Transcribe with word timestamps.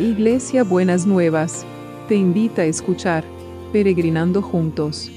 Iglesia 0.00 0.64
Buenas 0.64 1.06
Nuevas, 1.06 1.66
te 2.08 2.14
invita 2.14 2.62
a 2.62 2.64
escuchar 2.64 3.22
Peregrinando 3.70 4.40
Juntos. 4.40 5.10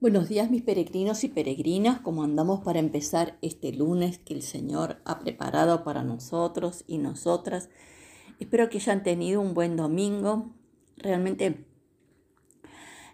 Buenos 0.00 0.30
días 0.30 0.50
mis 0.50 0.62
peregrinos 0.62 1.24
y 1.24 1.28
peregrinas, 1.28 2.00
¿cómo 2.00 2.24
andamos 2.24 2.60
para 2.60 2.78
empezar 2.78 3.36
este 3.42 3.74
lunes 3.74 4.16
que 4.18 4.32
el 4.32 4.40
Señor 4.40 4.96
ha 5.04 5.18
preparado 5.18 5.84
para 5.84 6.04
nosotros 6.04 6.84
y 6.86 6.96
nosotras? 6.96 7.68
Espero 8.40 8.70
que 8.70 8.78
hayan 8.78 9.02
tenido 9.02 9.42
un 9.42 9.52
buen 9.52 9.76
domingo. 9.76 10.54
Realmente 10.96 11.66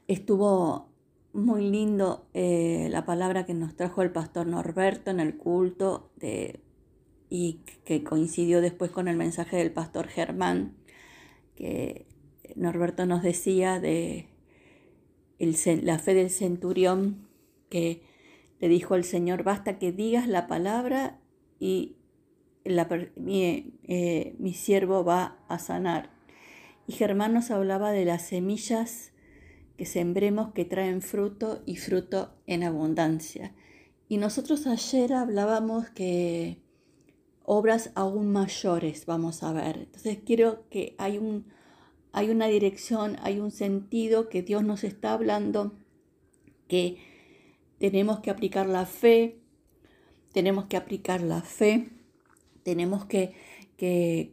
estuvo 0.07 0.94
muy 1.35 1.69
lindo 1.69 2.27
eh, 2.33 2.89
la 2.91 3.05
palabra 3.05 3.45
que 3.45 3.55
nos 3.55 3.75
trajo 3.77 4.03
el 4.03 4.13
pastor 4.13 4.47
Norberto 4.47 5.11
en 5.11 5.19
el 5.19 5.37
culto 5.37 6.11
de, 6.17 6.61
y 7.29 7.61
que 7.85 8.05
coincidió 8.05 8.61
después 8.61 8.93
con 8.93 9.09
el 9.09 9.17
mensaje 9.17 9.57
del 9.57 9.73
pastor 9.73 10.07
Germán, 10.07 10.77
que 11.57 12.07
Norberto 12.55 13.05
nos 13.05 13.23
decía 13.23 13.81
de 13.81 14.29
la 15.83 15.99
fe 15.99 16.15
del 16.15 16.31
centurión 16.31 17.27
que 17.69 18.03
le 18.61 18.69
dijo 18.69 18.95
al 18.95 19.05
Señor, 19.05 19.43
basta 19.43 19.79
que 19.79 19.91
digas 19.91 20.29
la 20.29 20.47
palabra 20.47 21.19
y 21.59 21.97
mi, 23.17 23.75
eh, 23.83 24.37
mi 24.39 24.55
siervo 24.55 25.05
va 25.05 25.39
a 25.49 25.59
sanar. 25.59 26.11
Y 26.87 26.93
Germán 26.93 27.35
nos 27.35 27.51
hablaba 27.51 27.91
de 27.91 28.05
las 28.05 28.23
semillas 28.23 29.14
que 29.77 29.87
sembremos 29.87 30.53
que 30.53 30.65
traen 30.65 31.03
fruto 31.03 31.63
y 31.67 31.77
fruto 31.77 32.35
en 32.47 32.63
abundancia. 32.63 33.55
Y 34.09 34.19
nosotros 34.19 34.67
ayer 34.67 35.13
hablábamos 35.13 35.91
que 35.91 36.63
obras 37.45 37.91
aún 37.95 38.33
mayores 38.33 39.07
vamos 39.07 39.43
a 39.43 39.53
ver. 39.53 39.79
Entonces 39.79 40.19
quiero 40.25 40.69
que 40.71 40.95
hay 40.99 41.19
un, 41.19 41.47
hay 42.13 42.31
una 42.31 42.47
dirección, 42.47 43.17
hay 43.23 43.41
un 43.41 43.51
sentido 43.51 44.29
que 44.29 44.43
Dios 44.43 44.63
nos 44.65 44.85
está 44.85 45.13
hablando, 45.13 45.73
que 46.69 46.99
tenemos 47.79 48.21
que 48.21 48.31
aplicar 48.31 48.67
la 48.67 48.87
fe, 48.87 49.41
tenemos 50.33 50.67
que 50.67 50.77
aplicar 50.77 51.21
la 51.21 51.43
fe, 51.43 51.89
tenemos 52.63 53.05
que, 53.05 53.55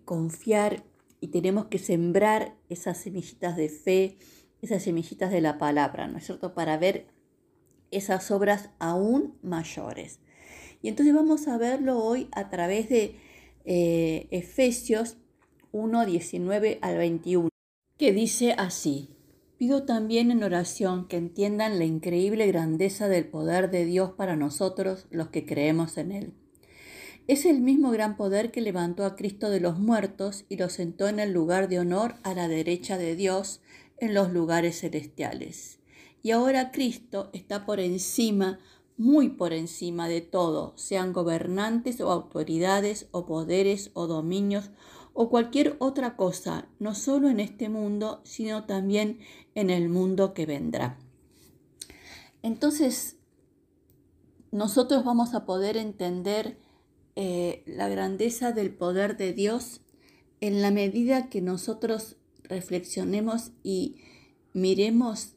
confiar 0.06 0.86
y 1.20 1.28
tenemos 1.28 1.66
que 1.66 1.78
sembrar 1.78 2.56
esas 2.70 2.98
semillitas 2.98 3.58
de 3.58 3.68
fe, 3.68 4.18
esas 4.62 4.84
semillitas 4.84 5.32
de 5.32 5.42
la 5.42 5.58
palabra, 5.58 6.08
¿no 6.08 6.18
es 6.18 6.26
cierto? 6.26 6.54
Para 6.54 6.78
ver 6.78 7.08
esas 7.92 8.32
obras 8.32 8.70
aún 8.80 9.38
mayores. 9.42 10.20
Y 10.82 10.88
entonces 10.88 11.14
vamos 11.14 11.48
a 11.48 11.58
verlo 11.58 12.00
hoy 12.00 12.28
a 12.32 12.50
través 12.50 12.90
de 12.90 13.16
eh, 13.66 14.28
Efesios 14.32 15.18
1, 15.72 16.06
19 16.06 16.80
al 16.82 16.98
21 16.98 17.50
que 17.98 18.14
dice 18.14 18.54
así, 18.58 19.10
pido 19.60 19.84
también 19.84 20.32
en 20.32 20.44
oración 20.44 21.08
que 21.08 21.18
entiendan 21.18 21.78
la 21.78 21.86
increíble 21.86 22.48
grandeza 22.48 23.08
del 23.08 23.28
poder 23.28 23.70
de 23.70 23.86
Dios 23.86 24.14
para 24.18 24.36
nosotros 24.36 25.06
los 25.12 25.28
que 25.28 25.46
creemos 25.46 26.00
en 26.00 26.12
Él. 26.12 26.34
Es 27.28 27.46
el 27.46 27.62
mismo 27.62 27.92
gran 27.92 28.18
poder 28.18 28.50
que 28.50 28.62
levantó 28.62 29.06
a 29.06 29.16
Cristo 29.16 29.52
de 29.52 29.60
los 29.60 29.78
muertos 29.78 30.46
y 30.50 30.58
lo 30.58 30.70
sentó 30.70 31.08
en 31.08 31.20
el 31.20 31.32
lugar 31.32 31.70
de 31.70 31.78
honor 31.78 32.16
a 32.24 32.34
la 32.34 32.48
derecha 32.48 32.98
de 32.98 33.16
Dios 33.16 33.62
en 34.02 34.14
los 34.14 34.34
lugares 34.34 34.82
celestiales. 34.82 35.80
Y 36.22 36.32
ahora 36.32 36.72
Cristo 36.72 37.30
está 37.32 37.66
por 37.66 37.80
encima, 37.80 38.60
muy 38.98 39.30
por 39.30 39.54
encima 39.54 40.10
de 40.10 40.20
todo, 40.20 40.74
sean 40.76 41.14
gobernantes 41.14 42.02
o 42.02 42.12
autoridades 42.12 43.08
o 43.12 43.26
poderes 43.26 43.92
o 43.94 44.08
dominios 44.08 44.72
o 45.14 45.30
cualquier 45.30 45.76
otra 45.80 46.16
cosa, 46.16 46.68
no 46.80 46.96
solo 46.96 47.30
en 47.30 47.40
este 47.40 47.70
mundo, 47.70 48.22
sino 48.24 48.66
también 48.66 49.20
en 49.56 49.70
el 49.70 49.90
mundo 49.90 50.34
que 50.34 50.46
vendrá. 50.46 50.98
Entonces, 52.44 53.18
nosotros 54.52 55.04
vamos 55.04 55.34
a 55.34 55.46
poder 55.46 55.78
entender 55.78 56.58
eh, 57.16 57.64
la 57.66 57.90
grandeza 57.90 58.52
del 58.52 58.74
poder 58.74 59.18
de 59.18 59.34
Dios 59.34 59.82
en 60.40 60.62
la 60.62 60.72
medida 60.72 61.30
que 61.30 61.42
nosotros 61.42 62.18
reflexionemos 62.52 63.52
y 63.64 63.96
miremos 64.54 65.36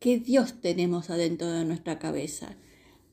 qué 0.00 0.18
Dios 0.18 0.60
tenemos 0.60 1.10
adentro 1.10 1.48
de 1.50 1.64
nuestra 1.64 1.98
cabeza. 1.98 2.56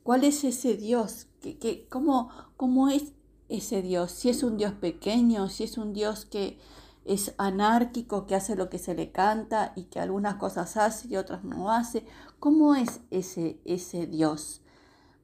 ¿Cuál 0.04 0.24
es 0.24 0.44
ese 0.44 0.76
Dios? 0.76 1.28
¿Qué, 1.42 1.86
cómo, 1.90 2.30
¿Cómo 2.58 2.90
es 2.90 3.14
ese 3.50 3.82
Dios, 3.82 4.12
si 4.12 4.30
es 4.30 4.44
un 4.44 4.58
Dios 4.58 4.72
pequeño, 4.74 5.50
si 5.50 5.66
es 5.66 5.78
un 5.78 5.92
Dios 5.92 6.24
que 6.26 6.58
es 7.04 7.34
anárquico, 7.38 8.26
que 8.26 8.36
hace 8.36 8.56
lo 8.56 8.70
que 8.70 8.80
se 8.80 8.96
le 8.96 9.12
canta 9.12 9.74
y 9.76 9.84
que 9.84 10.00
algunas 10.00 10.36
cosas 10.36 10.78
hace 10.78 11.10
y 11.10 11.18
otras 11.18 11.44
no 11.44 11.70
hace. 11.70 12.06
¿Cómo 12.40 12.76
es 12.76 13.02
ese, 13.12 13.60
ese 13.66 14.08
Dios? 14.08 14.62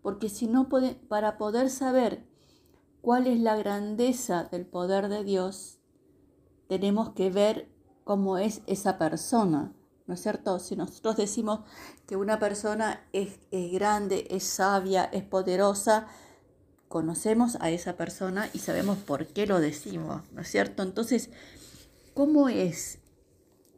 Porque 0.01 0.27
si 0.27 0.47
no 0.47 0.67
para 1.07 1.37
poder 1.37 1.69
saber 1.69 2.27
cuál 3.01 3.27
es 3.27 3.39
la 3.39 3.55
grandeza 3.55 4.43
del 4.51 4.65
poder 4.65 5.07
de 5.07 5.23
Dios, 5.23 5.76
tenemos 6.67 7.11
que 7.11 7.29
ver 7.29 7.67
cómo 8.03 8.37
es 8.37 8.61
esa 8.67 8.97
persona. 8.97 9.73
¿No 10.05 10.13
es 10.13 10.21
cierto? 10.21 10.57
Si 10.59 10.77
nosotros 10.77 11.17
decimos 11.17 11.59
que 12.07 12.15
una 12.15 12.39
persona 12.39 13.05
es, 13.11 13.39
es 13.51 13.71
grande, 13.73 14.25
es 14.29 14.43
sabia, 14.43 15.03
es 15.03 15.23
poderosa, 15.23 16.07
conocemos 16.87 17.57
a 17.59 17.69
esa 17.69 17.97
persona 17.97 18.49
y 18.53 18.59
sabemos 18.59 18.97
por 18.97 19.27
qué 19.27 19.45
lo 19.45 19.59
decimos, 19.59 20.21
¿no 20.31 20.41
es 20.41 20.47
cierto? 20.47 20.83
Entonces, 20.83 21.29
¿cómo 22.13 22.47
es 22.47 22.99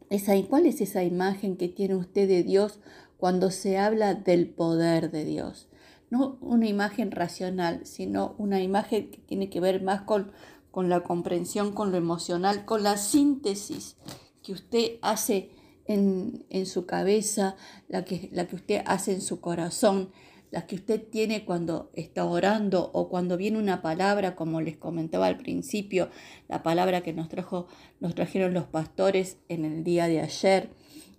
esa, 0.10 0.34
cuál 0.48 0.66
es 0.68 0.82
esa 0.82 1.04
imagen 1.04 1.58
que 1.58 1.68
tiene 1.68 1.96
usted 1.96 2.28
de 2.28 2.44
Dios 2.44 2.80
cuando 3.18 3.52
se 3.52 3.78
habla 3.78 4.14
del 4.14 4.50
poder 4.50 5.12
de 5.12 5.26
Dios? 5.26 5.68
No 6.12 6.38
una 6.42 6.68
imagen 6.68 7.12
racional, 7.12 7.86
sino 7.86 8.36
una 8.38 8.62
imagen 8.62 9.12
que 9.12 9.18
tiene 9.18 9.50
que 9.50 9.60
ver 9.60 9.82
más 9.82 10.02
con, 10.02 10.32
con 10.72 10.90
la 10.90 11.02
comprensión, 11.02 11.74
con 11.74 11.92
lo 11.92 11.98
emocional, 11.98 12.66
con 12.66 12.84
la 12.84 12.98
síntesis 12.98 13.98
que 14.44 14.54
usted 14.54 14.98
hace 15.02 15.52
en, 15.86 16.46
en 16.50 16.66
su 16.66 16.86
cabeza, 16.86 17.56
la 17.88 18.06
que, 18.06 18.30
la 18.32 18.48
que 18.48 18.56
usted 18.56 18.82
hace 18.86 19.14
en 19.14 19.22
su 19.22 19.42
corazón, 19.42 20.12
las 20.52 20.64
que 20.64 20.76
usted 20.76 21.02
tiene 21.04 21.46
cuando 21.46 21.92
está 21.94 22.26
orando 22.26 22.90
o 22.94 23.10
cuando 23.10 23.38
viene 23.38 23.60
una 23.60 23.82
palabra, 23.82 24.36
como 24.36 24.62
les 24.62 24.78
comentaba 24.78 25.28
al 25.28 25.38
principio, 25.38 26.10
la 26.48 26.64
palabra 26.64 27.02
que 27.02 27.14
nos, 27.14 27.30
trajo, 27.30 27.68
nos 28.00 28.16
trajeron 28.16 28.54
los 28.54 28.66
pastores 28.66 29.38
en 29.48 29.66
el 29.66 29.84
día 29.84 30.08
de 30.08 30.22
ayer 30.22 30.72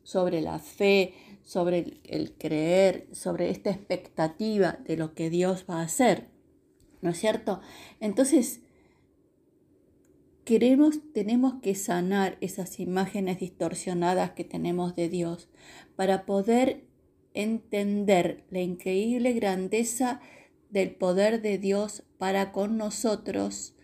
sobre 0.03 0.41
la 0.41 0.59
fe, 0.59 1.15
sobre 1.45 1.79
el, 1.79 2.01
el 2.05 2.33
creer, 2.35 3.07
sobre 3.13 3.51
esta 3.51 3.71
expectativa 3.71 4.79
de 4.85 4.97
lo 4.97 5.15
que 5.15 5.31
Dios 5.31 5.65
va 5.69 5.81
a 5.81 5.85
hacer. 5.85 6.29
¿No 7.03 7.11
es 7.11 7.19
cierto? 7.19 7.61
Entonces, 8.01 8.61
queremos, 10.51 10.99
tenemos 11.13 11.61
que 11.63 11.77
sanar 11.77 12.37
esas 12.41 12.81
imágenes 12.81 13.39
distorsionadas 13.39 14.33
que 14.33 14.43
tenemos 14.43 14.97
de 14.97 15.09
Dios 15.09 15.49
para 15.95 16.27
poder 16.27 16.83
entender 17.35 18.43
la 18.51 18.61
increíble 18.61 19.33
grandeza 19.33 20.21
del 20.69 20.91
poder 20.91 21.41
de 21.41 21.59
Dios 21.59 22.03
para 22.19 22.51
con 22.51 22.77
nosotros 22.79 23.77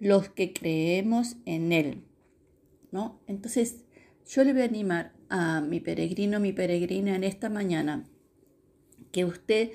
los 0.00 0.28
que 0.28 0.52
creemos 0.52 1.36
en 1.44 1.70
Él. 1.70 2.02
¿no? 2.90 3.20
Entonces, 3.28 3.84
yo 4.26 4.42
le 4.42 4.54
voy 4.54 4.62
a 4.62 4.64
animar 4.64 5.12
a 5.28 5.60
mi 5.60 5.78
peregrino, 5.78 6.40
mi 6.40 6.52
peregrina 6.52 7.14
en 7.14 7.22
esta 7.22 7.48
mañana, 7.48 8.10
que 9.12 9.24
usted 9.24 9.70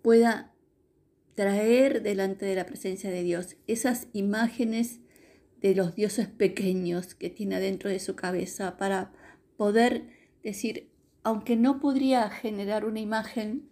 pueda 0.00 0.54
traer 1.34 2.04
delante 2.04 2.46
de 2.46 2.54
la 2.54 2.66
presencia 2.66 3.10
de 3.10 3.24
Dios 3.24 3.56
esas 3.66 4.06
imágenes 4.12 5.00
de 5.68 5.74
los 5.74 5.94
dioses 5.94 6.28
pequeños 6.28 7.14
que 7.14 7.28
tiene 7.28 7.60
dentro 7.60 7.90
de 7.90 7.98
su 7.98 8.14
cabeza 8.14 8.76
para 8.76 9.12
poder 9.56 10.08
decir, 10.42 10.88
aunque 11.24 11.56
no 11.56 11.80
podría 11.80 12.30
generar 12.30 12.84
una 12.84 13.00
imagen, 13.00 13.68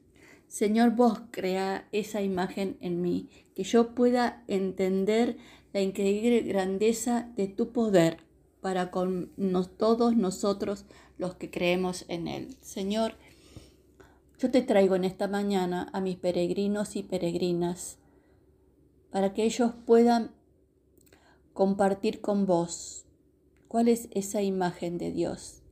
Señor, 0.48 0.96
vos 0.96 1.22
crea 1.30 1.88
esa 1.92 2.20
imagen 2.20 2.76
en 2.80 3.00
mí, 3.00 3.28
que 3.54 3.62
yo 3.62 3.94
pueda 3.94 4.42
entender 4.48 5.36
la 5.72 5.82
increíble 5.82 6.40
grandeza 6.40 7.30
de 7.36 7.46
tu 7.46 7.72
poder 7.72 8.18
para 8.60 8.90
con 8.90 9.30
todos 9.76 10.16
nosotros 10.16 10.86
los 11.16 11.36
que 11.36 11.50
creemos 11.50 12.06
en 12.08 12.26
Él. 12.26 12.56
Señor, 12.60 13.14
yo 14.38 14.50
te 14.50 14.62
traigo 14.62 14.96
en 14.96 15.04
esta 15.04 15.28
mañana 15.28 15.88
a 15.92 16.00
mis 16.00 16.16
peregrinos 16.16 16.96
y 16.96 17.04
peregrinas 17.04 17.98
para 19.10 19.32
que 19.32 19.44
ellos 19.44 19.72
puedan 19.86 20.32
compartir 21.54 22.20
con 22.20 22.44
vos 22.44 23.06
cuál 23.68 23.88
es 23.88 24.08
esa 24.10 24.42
imagen 24.42 24.98
de 24.98 25.10
Dios 25.10 25.62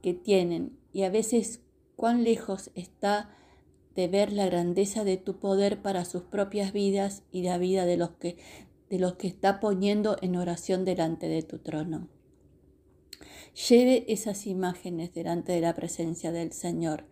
que 0.00 0.14
tienen 0.14 0.78
y 0.92 1.02
a 1.02 1.10
veces 1.10 1.60
cuán 1.96 2.24
lejos 2.24 2.70
está 2.74 3.30
de 3.94 4.08
ver 4.08 4.32
la 4.32 4.46
grandeza 4.46 5.04
de 5.04 5.16
tu 5.16 5.38
poder 5.38 5.82
para 5.82 6.04
sus 6.04 6.22
propias 6.22 6.72
vidas 6.72 7.22
y 7.32 7.42
la 7.42 7.58
vida 7.58 7.86
de 7.86 7.96
los 7.96 8.10
que, 8.10 8.36
de 8.88 8.98
los 8.98 9.14
que 9.14 9.26
está 9.26 9.58
poniendo 9.58 10.16
en 10.22 10.36
oración 10.36 10.84
delante 10.84 11.28
de 11.28 11.42
tu 11.42 11.58
trono. 11.58 12.08
Lleve 13.68 14.04
esas 14.08 14.46
imágenes 14.46 15.14
delante 15.14 15.52
de 15.52 15.60
la 15.60 15.74
presencia 15.74 16.30
del 16.30 16.52
Señor. 16.52 17.04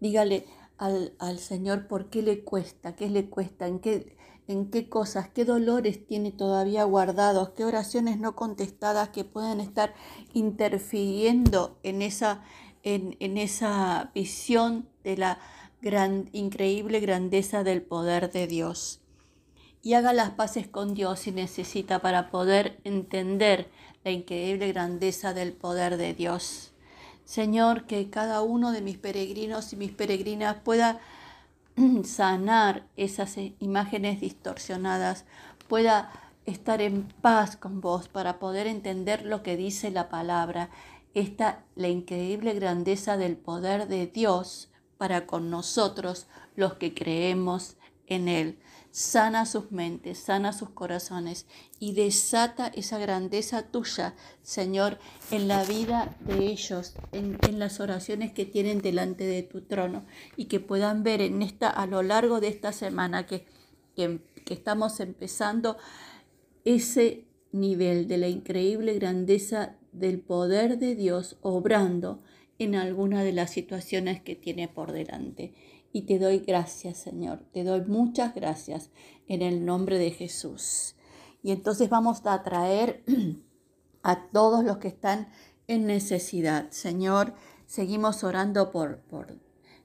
Dígale 0.00 0.46
al, 0.80 1.12
al 1.18 1.38
Señor 1.38 1.86
por 1.86 2.08
qué 2.08 2.22
le 2.22 2.42
cuesta, 2.42 2.96
qué 2.96 3.10
le 3.10 3.28
cuesta, 3.28 3.68
en 3.68 3.80
qué, 3.80 4.16
en 4.48 4.70
qué 4.70 4.88
cosas, 4.88 5.28
qué 5.28 5.44
dolores 5.44 6.06
tiene 6.06 6.32
todavía 6.32 6.84
guardados, 6.84 7.50
qué 7.50 7.66
oraciones 7.66 8.18
no 8.18 8.34
contestadas 8.34 9.10
que 9.10 9.24
pueden 9.24 9.60
estar 9.60 9.94
interfiriendo 10.32 11.78
en 11.82 12.00
esa, 12.00 12.42
en, 12.82 13.14
en 13.20 13.36
esa 13.36 14.10
visión 14.14 14.88
de 15.04 15.18
la 15.18 15.38
gran, 15.82 16.30
increíble 16.32 17.00
grandeza 17.00 17.62
del 17.62 17.82
poder 17.82 18.32
de 18.32 18.46
Dios. 18.46 19.02
Y 19.82 19.92
haga 19.94 20.14
las 20.14 20.30
paces 20.30 20.66
con 20.66 20.94
Dios 20.94 21.20
si 21.20 21.30
necesita 21.30 21.98
para 21.98 22.30
poder 22.30 22.80
entender 22.84 23.70
la 24.02 24.12
increíble 24.12 24.68
grandeza 24.68 25.34
del 25.34 25.52
poder 25.52 25.98
de 25.98 26.14
Dios. 26.14 26.72
Señor, 27.30 27.84
que 27.84 28.10
cada 28.10 28.42
uno 28.42 28.72
de 28.72 28.80
mis 28.80 28.98
peregrinos 28.98 29.72
y 29.72 29.76
mis 29.76 29.92
peregrinas 29.92 30.56
pueda 30.64 30.98
sanar 32.04 32.88
esas 32.96 33.36
imágenes 33.60 34.20
distorsionadas, 34.20 35.26
pueda 35.68 36.10
estar 36.44 36.80
en 36.80 37.04
paz 37.04 37.56
con 37.56 37.80
vos 37.80 38.08
para 38.08 38.40
poder 38.40 38.66
entender 38.66 39.24
lo 39.24 39.44
que 39.44 39.56
dice 39.56 39.92
la 39.92 40.08
palabra, 40.08 40.70
esta 41.14 41.62
la 41.76 41.86
increíble 41.86 42.52
grandeza 42.54 43.16
del 43.16 43.36
poder 43.36 43.86
de 43.86 44.08
Dios 44.08 44.68
para 44.98 45.28
con 45.28 45.50
nosotros 45.50 46.26
los 46.56 46.74
que 46.74 46.94
creemos 46.94 47.76
en 48.10 48.28
Él. 48.28 48.58
Sana 48.90 49.46
sus 49.46 49.70
mentes, 49.70 50.18
sana 50.18 50.52
sus 50.52 50.70
corazones 50.70 51.46
y 51.78 51.94
desata 51.94 52.66
esa 52.66 52.98
grandeza 52.98 53.62
tuya, 53.70 54.14
Señor, 54.42 54.98
en 55.30 55.46
la 55.46 55.64
vida 55.64 56.16
de 56.20 56.48
ellos, 56.48 56.94
en, 57.12 57.38
las 57.58 57.78
oraciones 57.78 58.32
que 58.32 58.44
tienen 58.44 58.80
delante 58.82 59.24
de 59.24 59.44
tu 59.44 59.62
trono 59.62 60.04
y 60.36 60.46
que 60.46 60.58
puedan 60.58 61.04
ver 61.04 61.22
en 61.22 61.40
esta, 61.40 61.70
a 61.70 61.86
lo 61.86 62.02
largo 62.02 62.40
de 62.40 62.48
esta 62.48 62.72
semana 62.72 63.26
que, 63.26 63.46
que, 63.94 64.20
que 64.44 64.54
estamos 64.54 64.98
empezando 64.98 65.76
ese 66.64 67.28
nivel 67.52 68.08
de 68.08 68.18
la 68.18 68.28
increíble 68.28 68.94
grandeza 68.94 69.76
del 69.92 70.20
poder 70.20 70.78
de 70.78 70.96
Dios 70.96 71.38
obrando 71.42 72.22
en 72.58 72.74
alguna 72.74 73.22
de 73.22 73.32
las 73.32 73.50
situaciones 73.50 74.20
que 74.20 74.34
tiene 74.34 74.68
por 74.68 74.92
delante. 74.92 75.54
Y 75.92 76.02
te 76.02 76.18
doy 76.18 76.38
gracias, 76.38 76.98
Señor. 76.98 77.44
Te 77.52 77.64
doy 77.64 77.82
muchas 77.82 78.34
gracias 78.34 78.90
en 79.28 79.42
el 79.42 79.64
nombre 79.64 79.98
de 79.98 80.10
Jesús. 80.10 80.94
Y 81.42 81.50
entonces 81.50 81.88
vamos 81.88 82.24
a 82.24 82.42
traer 82.42 83.02
a 84.02 84.28
todos 84.30 84.64
los 84.64 84.78
que 84.78 84.88
están 84.88 85.28
en 85.66 85.86
necesidad. 85.86 86.70
Señor, 86.70 87.34
seguimos 87.66 88.24
orando 88.24 88.70
por, 88.70 88.98
por, 89.02 89.38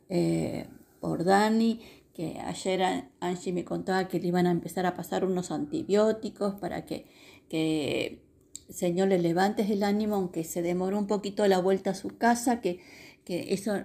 eh, 0.10 0.68
por 1.00 1.24
Dani, 1.24 1.82
que 2.14 2.40
ayer 2.40 3.10
Angie 3.20 3.52
me 3.52 3.66
contaba 3.66 4.08
que 4.08 4.20
le 4.20 4.28
iban 4.28 4.48
a 4.48 4.52
empezar 4.52 4.86
a 4.86 4.96
pasar 4.96 5.26
unos 5.26 5.52
antibióticos 5.52 6.56
para 6.56 6.86
que, 6.86 7.08
que 7.50 8.26
Señor, 8.70 9.10
le 9.10 9.20
levantes 9.20 9.70
el 9.70 9.84
ánimo, 9.84 10.16
aunque 10.16 10.44
se 10.44 10.62
demoró 10.62 10.98
un 10.98 11.08
poquito 11.08 11.48
la 11.48 11.60
vuelta 11.60 11.92
a 11.92 11.96
su 11.96 12.18
casa, 12.18 12.62
que, 12.62 12.80
que 13.24 13.54
eso, 13.54 13.84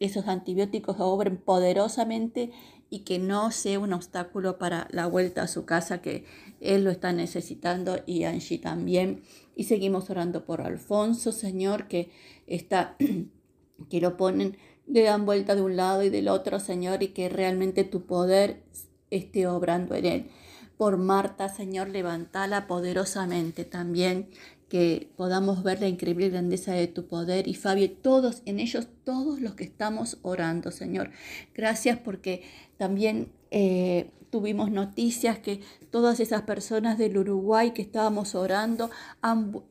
esos 0.00 0.26
antibióticos 0.26 0.96
obren 0.98 1.36
poderosamente 1.36 2.50
y 2.90 3.00
que 3.00 3.18
no 3.18 3.50
sea 3.50 3.78
un 3.78 3.92
obstáculo 3.92 4.58
para 4.58 4.88
la 4.90 5.06
vuelta 5.06 5.42
a 5.42 5.48
su 5.48 5.64
casa, 5.64 6.02
que 6.02 6.24
él 6.60 6.84
lo 6.84 6.90
está 6.90 7.12
necesitando 7.12 7.98
y 8.06 8.24
Angie 8.24 8.58
también. 8.58 9.22
Y 9.56 9.64
seguimos 9.64 10.10
orando 10.10 10.44
por 10.44 10.60
Alfonso, 10.60 11.32
Señor, 11.32 11.88
que 11.88 12.10
está, 12.46 12.96
que 13.90 14.00
lo 14.00 14.16
ponen, 14.16 14.56
le 14.86 15.02
dan 15.02 15.24
vuelta 15.26 15.54
de 15.54 15.62
un 15.62 15.76
lado 15.76 16.02
y 16.02 16.10
del 16.10 16.28
otro, 16.28 16.60
Señor, 16.60 17.02
y 17.02 17.08
que 17.08 17.28
realmente 17.28 17.84
tu 17.84 18.06
poder 18.06 18.62
esté 19.10 19.46
obrando 19.46 19.94
en 19.94 20.04
él 20.04 20.30
por 20.76 20.96
Marta, 20.96 21.48
Señor, 21.48 21.88
levantala 21.88 22.66
poderosamente 22.66 23.64
también, 23.64 24.28
que 24.74 25.08
podamos 25.14 25.62
ver 25.62 25.80
la 25.80 25.86
increíble 25.86 26.30
grandeza 26.30 26.72
de 26.72 26.88
tu 26.88 27.06
poder. 27.06 27.46
Y 27.46 27.54
Fabio, 27.54 27.92
todos 27.92 28.42
en 28.44 28.58
ellos, 28.58 28.88
todos 29.04 29.40
los 29.40 29.54
que 29.54 29.62
estamos 29.62 30.18
orando, 30.22 30.72
Señor. 30.72 31.12
Gracias 31.54 31.96
porque 31.96 32.42
también 32.76 33.30
eh, 33.52 34.10
tuvimos 34.30 34.72
noticias 34.72 35.38
que 35.38 35.60
todas 35.92 36.18
esas 36.18 36.42
personas 36.42 36.98
del 36.98 37.16
Uruguay 37.16 37.70
que 37.70 37.82
estábamos 37.82 38.34
orando 38.34 38.90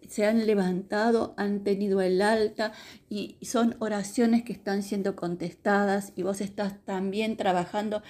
se 0.08 0.26
han 0.26 0.48
levantado, 0.48 1.34
han 1.36 1.66
tenido 1.66 2.00
el 2.00 2.22
alta 2.22 2.72
y 3.10 3.36
son 3.42 3.76
oraciones 3.80 4.44
que 4.44 4.54
están 4.54 4.84
siendo 4.84 5.18
contestadas 5.18 6.14
y 6.16 6.24
vos 6.24 6.40
estás 6.40 6.80
también 6.86 7.36
trabajando 7.36 8.04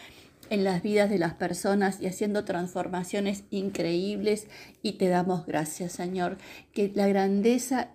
en 0.49 0.63
las 0.63 0.81
vidas 0.83 1.09
de 1.09 1.17
las 1.17 1.33
personas 1.33 2.01
y 2.01 2.07
haciendo 2.07 2.45
transformaciones 2.45 3.43
increíbles 3.49 4.47
y 4.81 4.93
te 4.93 5.07
damos 5.07 5.45
gracias, 5.45 5.93
Señor, 5.93 6.37
que 6.73 6.91
la 6.93 7.07
grandeza, 7.07 7.91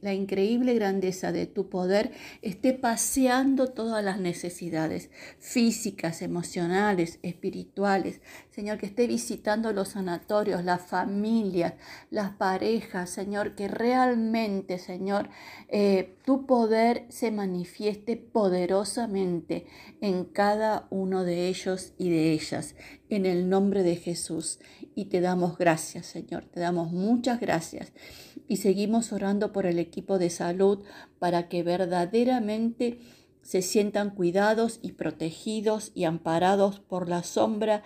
la 0.00 0.12
increíble 0.12 0.74
grandeza 0.74 1.32
de 1.32 1.46
tu 1.46 1.68
poder 1.68 2.12
esté 2.42 2.72
paseando 2.72 3.68
todas 3.68 4.04
las 4.04 4.18
necesidades 4.18 5.10
físicas, 5.38 6.22
emocionales, 6.22 7.18
espirituales. 7.22 8.20
Señor, 8.50 8.78
que 8.78 8.86
esté 8.86 9.06
visitando 9.06 9.72
los 9.72 9.90
sanatorios, 9.90 10.64
las 10.64 10.82
familias, 10.82 11.74
las 12.10 12.32
parejas, 12.32 13.08
Señor, 13.08 13.54
que 13.54 13.68
realmente, 13.68 14.78
Señor, 14.78 15.30
eh, 15.68 16.16
tu 16.24 16.46
poder 16.46 17.06
se 17.08 17.30
manifieste 17.30 18.16
poderosamente 18.16 19.66
en 20.00 20.24
cada 20.24 20.86
uno 20.90 21.24
de 21.24 21.48
ellos 21.48 21.94
y 22.02 22.10
de 22.10 22.32
ellas, 22.32 22.74
en 23.08 23.26
el 23.26 23.48
nombre 23.48 23.84
de 23.84 23.94
Jesús. 23.94 24.58
Y 24.96 25.04
te 25.04 25.20
damos 25.20 25.56
gracias, 25.56 26.06
Señor, 26.06 26.44
te 26.46 26.58
damos 26.58 26.90
muchas 26.90 27.38
gracias. 27.38 27.92
Y 28.48 28.56
seguimos 28.56 29.12
orando 29.12 29.52
por 29.52 29.66
el 29.66 29.78
equipo 29.78 30.18
de 30.18 30.28
salud 30.28 30.82
para 31.20 31.48
que 31.48 31.62
verdaderamente 31.62 32.98
se 33.42 33.62
sientan 33.62 34.10
cuidados 34.10 34.80
y 34.82 34.92
protegidos 34.92 35.92
y 35.94 36.04
amparados 36.04 36.80
por 36.80 37.08
la 37.08 37.22
sombra, 37.22 37.84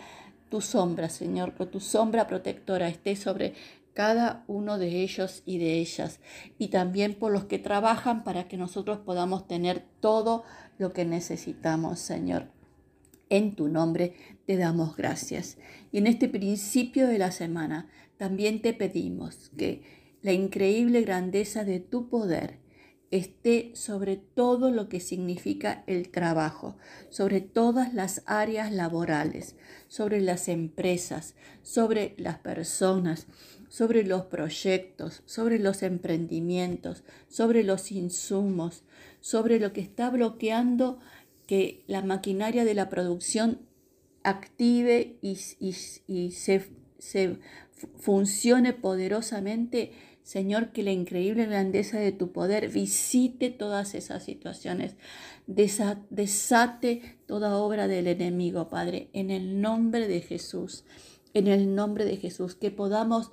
tu 0.49 0.63
sombra, 0.63 1.11
Señor, 1.11 1.55
por 1.55 1.67
tu 1.67 1.81
sombra 1.81 2.27
protectora 2.27 2.89
esté 2.89 3.17
sobre 3.17 3.55
cada 3.93 4.45
uno 4.47 4.79
de 4.79 5.03
ellos 5.03 5.43
y 5.45 5.59
de 5.59 5.79
ellas, 5.79 6.21
y 6.59 6.69
también 6.69 7.15
por 7.15 7.33
los 7.33 7.45
que 7.45 7.59
trabajan 7.59 8.25
para 8.25 8.49
que 8.49 8.57
nosotros 8.57 8.99
podamos 8.99 9.47
tener 9.47 9.85
todo 10.01 10.45
lo 10.79 10.93
que 10.93 11.05
necesitamos, 11.05 11.99
Señor. 11.99 12.56
En 13.29 13.57
tu 13.57 13.69
nombre 13.69 14.15
te 14.47 14.57
damos 14.57 14.97
gracias. 14.97 15.59
Y 15.93 15.99
en 15.99 16.07
este 16.07 16.29
principio 16.29 17.07
de 17.07 17.19
la 17.19 17.33
semana 17.33 17.89
también 18.17 18.63
te 18.63 18.73
pedimos 18.73 19.51
que 19.57 19.83
la 20.23 20.33
increíble 20.33 21.03
grandeza 21.03 21.65
de 21.65 21.81
tu 21.81 22.09
poder 22.09 22.59
esté 23.11 23.71
sobre 23.75 24.17
todo 24.17 24.71
lo 24.71 24.89
que 24.89 25.01
significa 25.01 25.85
el 25.87 26.09
trabajo, 26.11 26.77
sobre 27.09 27.41
todas 27.41 27.95
las 27.95 28.23
áreas 28.27 28.73
laborales, 28.73 29.57
sobre 29.89 30.21
las 30.21 30.49
empresas, 30.49 31.35
sobre 31.63 32.15
las 32.19 32.39
personas, 32.39 33.27
sobre 33.69 34.05
los 34.05 34.27
proyectos, 34.27 35.23
sobre 35.27 35.59
los 35.59 35.83
emprendimientos, 35.83 37.05
sobre 37.29 37.63
los 37.63 37.93
insumos, 37.93 38.83
sobre 39.21 39.61
lo 39.61 39.73
que 39.73 39.81
está 39.81 40.11
bloqueando 40.11 40.99
que 41.47 41.85
la 41.87 42.03
maquinaria 42.03 42.65
de 42.65 42.75
la 42.75 42.89
producción 42.89 43.61
active 44.23 45.19
y, 45.23 45.37
se, 45.37 46.71
se 46.99 47.39
funcione 47.99 48.73
poderosamente. 48.73 49.93
Señor, 50.23 50.73
que 50.73 50.83
la 50.83 50.91
increíble 50.91 51.47
grandeza 51.47 52.01
de 52.01 52.11
tu 52.11 52.33
poder 52.33 52.69
visite 52.69 53.51
todas 53.51 53.95
esas 53.95 54.25
situaciones, 54.25 54.97
desate 55.47 57.17
toda 57.27 57.57
obra 57.57 57.87
del 57.87 58.09
enemigo, 58.09 58.69
Padre, 58.69 59.09
en 59.13 59.31
el 59.31 59.61
nombre 59.61 60.09
de 60.09 60.21
Jesús, 60.23 60.85
en 61.33 61.47
el 61.47 61.77
nombre 61.77 62.05
de 62.05 62.17
Jesús, 62.17 62.57
que 62.57 62.73
podamos 62.73 63.31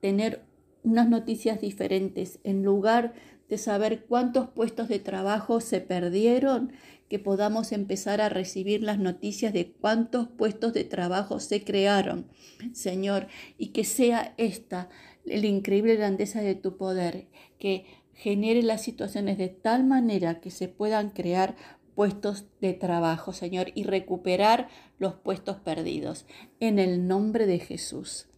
tener 0.00 0.42
unas 0.82 1.08
noticias 1.08 1.60
diferentes 1.60 2.38
en 2.44 2.62
lugar 2.62 3.14
de 3.48 3.58
saber 3.58 4.04
cuántos 4.06 4.48
puestos 4.48 4.88
de 4.88 5.00
trabajo 5.00 5.60
se 5.60 5.80
perdieron, 5.80 6.72
que 7.08 7.18
podamos 7.18 7.72
empezar 7.72 8.20
a 8.20 8.28
recibir 8.28 8.84
las 8.84 9.00
noticias 9.00 9.52
de 9.52 9.72
cuántos 9.72 10.28
puestos 10.28 10.72
de 10.72 10.84
trabajo 10.84 11.40
se 11.40 11.64
crearon, 11.64 12.28
Señor, 12.72 13.26
y 13.58 13.68
que 13.68 13.82
sea 13.84 14.34
esta 14.36 14.88
la 15.24 15.46
increíble 15.46 15.96
grandeza 15.96 16.40
de 16.40 16.54
tu 16.54 16.76
poder, 16.76 17.26
que 17.58 17.84
genere 18.14 18.62
las 18.62 18.82
situaciones 18.82 19.38
de 19.38 19.48
tal 19.48 19.84
manera 19.84 20.40
que 20.40 20.50
se 20.50 20.68
puedan 20.68 21.10
crear 21.10 21.56
puestos 21.96 22.46
de 22.60 22.72
trabajo, 22.74 23.32
Señor, 23.32 23.72
y 23.74 23.82
recuperar 23.82 24.68
los 24.98 25.14
puestos 25.14 25.56
perdidos. 25.56 26.26
En 26.60 26.78
el 26.78 27.08
nombre 27.08 27.46
de 27.46 27.58
Jesús. 27.58 28.29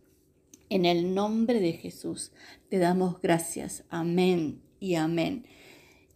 En 0.73 0.87
el 0.87 1.15
nombre 1.15 1.61
de 1.61 1.75
Jesús 1.75 2.33
te 2.71 2.79
damos 2.79 3.21
gracias. 3.21 3.85
Amén 3.91 4.63
y 4.81 4.95
amén. 4.95 5.47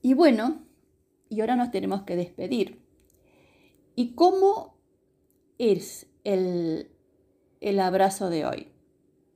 Y 0.00 0.14
bueno, 0.14 0.62
y 1.28 1.42
ahora 1.42 1.56
nos 1.56 1.70
tenemos 1.70 2.04
que 2.04 2.16
despedir. 2.16 2.80
¿Y 3.96 4.14
cómo 4.14 4.78
es 5.58 6.06
el, 6.24 6.90
el 7.60 7.80
abrazo 7.80 8.30
de 8.30 8.46
hoy? 8.46 8.72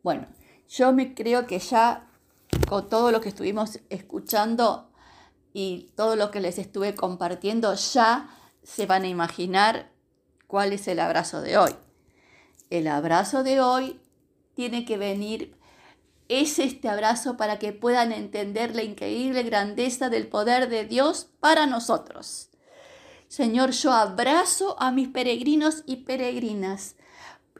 Bueno, 0.03 0.27
yo 0.71 0.95
me 0.95 1.13
creo 1.13 1.47
que 1.47 1.59
ya 1.59 2.11
con 2.67 2.89
todo 2.89 3.13
lo 3.13 3.21
que 3.21 3.29
estuvimos 3.29 3.79
escuchando 3.91 4.91
y 5.53 5.91
todo 5.97 6.17
lo 6.17 6.31
que 6.31 6.41
les 6.41 6.59
estuve 6.59 6.95
compartiendo, 6.95 7.75
ya 7.75 8.31
se 8.63 8.87
van 8.87 9.03
a 9.03 9.09
imaginar 9.09 9.91
cuál 10.47 10.73
es 10.73 10.89
el 10.89 10.99
abrazo 10.99 11.43
de 11.43 11.59
hoy. 11.59 11.73
El 12.71 12.87
abrazo 12.87 13.43
de 13.43 13.61
hoy 13.61 14.01
tiene 14.55 14.85
que 14.85 14.97
venir, 14.97 15.55
es 16.29 16.59
este 16.59 16.89
abrazo 16.89 17.37
para 17.37 17.59
que 17.59 17.73
puedan 17.73 18.13
entender 18.13 18.75
la 18.75 18.83
increíble 18.83 19.43
grandeza 19.43 20.11
del 20.11 20.29
poder 20.29 20.69
de 20.69 20.85
Dios 20.85 21.29
para 21.41 21.67
nosotros. 21.67 22.51
Señor, 23.27 23.71
yo 23.71 23.93
abrazo 23.93 24.77
a 24.81 24.93
mis 24.93 25.09
peregrinos 25.09 25.83
y 25.87 25.97
peregrinas 25.97 26.97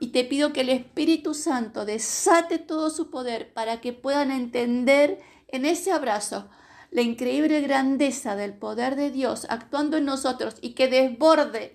y 0.01 0.09
te 0.09 0.25
pido 0.25 0.53
que 0.53 0.63
el 0.63 0.71
Espíritu 0.71 1.35
Santo 1.35 1.85
desate 1.85 2.59
todo 2.59 2.91
su 2.91 3.11
poder 3.11 3.53
para 3.53 3.81
que 3.81 3.93
puedan 3.93 4.31
entender 4.31 5.21
en 5.49 5.67
ese 5.67 5.93
abrazo 5.93 6.49
la 6.91 7.03
increíble 7.03 7.61
grandeza 7.61 8.35
del 8.35 8.55
poder 8.55 8.97
de 8.97 9.11
Dios 9.11 9.47
actuando 9.49 9.99
en 9.99 10.07
nosotros 10.07 10.57
y 10.61 10.71
que 10.71 10.89
desborde, 10.89 11.75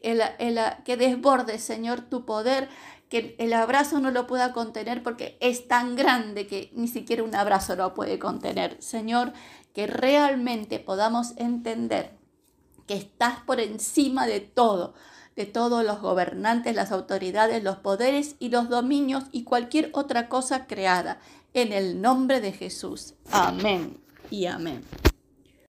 el, 0.00 0.20
que 0.84 0.96
desborde, 0.96 1.58
Señor, 1.58 2.00
tu 2.00 2.24
poder, 2.24 2.68
que 3.08 3.36
el 3.38 3.52
abrazo 3.52 4.00
no 4.00 4.10
lo 4.10 4.26
pueda 4.26 4.52
contener 4.52 5.02
porque 5.02 5.38
es 5.40 5.68
tan 5.68 5.96
grande 5.96 6.46
que 6.46 6.70
ni 6.74 6.88
siquiera 6.88 7.22
un 7.22 7.34
abrazo 7.34 7.76
lo 7.76 7.94
puede 7.94 8.18
contener. 8.18 8.76
Señor, 8.80 9.32
que 9.74 9.86
realmente 9.86 10.78
podamos 10.78 11.32
entender 11.36 12.16
que 12.86 12.94
estás 12.94 13.40
por 13.40 13.60
encima 13.60 14.26
de 14.26 14.40
todo 14.40 14.94
de 15.38 15.46
todos 15.46 15.84
los 15.84 16.00
gobernantes, 16.00 16.74
las 16.74 16.90
autoridades, 16.90 17.62
los 17.62 17.76
poderes 17.76 18.34
y 18.40 18.48
los 18.48 18.68
dominios 18.68 19.22
y 19.30 19.44
cualquier 19.44 19.90
otra 19.92 20.28
cosa 20.28 20.66
creada. 20.66 21.20
En 21.54 21.72
el 21.72 22.02
nombre 22.02 22.40
de 22.40 22.50
Jesús. 22.50 23.14
Amén 23.30 24.00
y 24.30 24.46
amén. 24.46 24.82